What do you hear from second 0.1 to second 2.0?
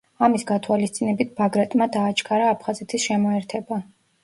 ამის გათვალისწინებით ბაგრატმა